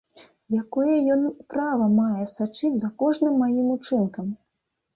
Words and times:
Якое 0.61 0.95
ён 1.15 1.21
права 1.55 1.85
мае 1.99 2.25
сачыць 2.33 2.73
за 2.87 2.93
кожным 3.05 3.39
маім 3.45 3.71
учынкам? 3.77 4.37